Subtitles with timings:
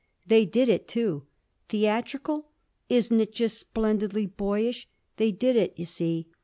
[0.25, 1.27] They did it, too.
[1.69, 2.47] Theatrical?
[2.89, 4.87] Isn't it just splendidly boyish?
[5.17, 6.25] They did it, you see.